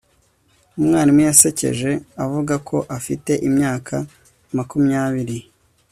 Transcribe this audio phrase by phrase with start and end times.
[0.79, 1.91] Umwarimu yasekeje
[2.23, 3.95] avuga ko afite imyaka
[4.55, 5.37] makumyabiri